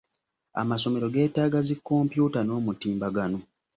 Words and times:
Amasomero 0.61 1.07
geetaaga 1.13 1.59
zi 1.67 1.75
kompyuta 1.87 2.39
n'omutimbagano. 2.43 3.39